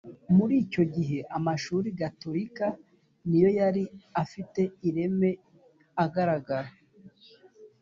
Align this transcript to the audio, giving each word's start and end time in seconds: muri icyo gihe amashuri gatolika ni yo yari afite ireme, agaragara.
muri 0.35 0.53
icyo 0.65 0.83
gihe 0.95 1.17
amashuri 1.37 1.87
gatolika 2.01 2.65
ni 3.27 3.37
yo 3.43 3.49
yari 3.59 3.83
afite 4.23 4.61
ireme, 4.87 5.31
agaragara. 6.03 6.69